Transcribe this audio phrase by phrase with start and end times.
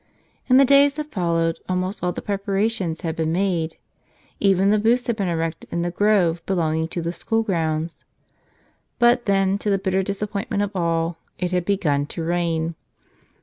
[0.47, 3.77] In the days that followed almost all the preparations had been made.
[4.39, 8.03] Even the booths had been erected in the grove belonging to the schoolgrounds.
[8.97, 12.73] But then, to the bitter disappointment of all, it had begun to rain.